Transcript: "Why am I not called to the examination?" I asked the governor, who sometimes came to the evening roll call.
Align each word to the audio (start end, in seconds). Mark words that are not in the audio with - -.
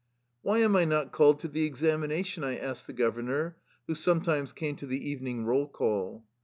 "Why 0.41 0.57
am 0.61 0.75
I 0.75 0.83
not 0.85 1.11
called 1.11 1.37
to 1.41 1.47
the 1.47 1.63
examination?" 1.63 2.43
I 2.43 2.57
asked 2.57 2.87
the 2.87 2.93
governor, 2.93 3.57
who 3.85 3.93
sometimes 3.93 4.51
came 4.51 4.75
to 4.77 4.87
the 4.87 5.07
evening 5.07 5.45
roll 5.45 5.67
call. 5.67 6.23